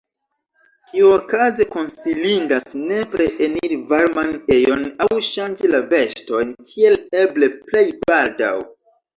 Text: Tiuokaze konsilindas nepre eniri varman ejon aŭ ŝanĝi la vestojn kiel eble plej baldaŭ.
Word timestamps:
Tiuokaze 0.91 1.67
konsilindas 1.75 2.73
nepre 2.87 3.27
eniri 3.49 3.79
varman 3.91 4.33
ejon 4.57 4.83
aŭ 5.05 5.09
ŝanĝi 5.29 5.71
la 5.75 5.83
vestojn 5.93 6.55
kiel 6.73 7.01
eble 7.25 7.53
plej 7.69 7.87
baldaŭ. 8.07 8.53